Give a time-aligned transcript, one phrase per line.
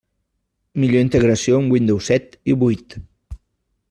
[0.83, 2.97] Millor integració amb Windows set i vuit.